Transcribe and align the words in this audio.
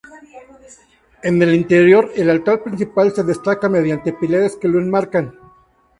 En 1.21 1.39
el 1.43 1.53
interior, 1.53 2.09
el 2.15 2.31
altar 2.31 2.63
principal 2.63 3.11
se 3.11 3.21
destaca 3.23 3.69
mediante 3.69 4.11
pilares 4.13 4.55
que 4.55 4.67
lo 4.67 4.79
enmarcan. 4.79 5.35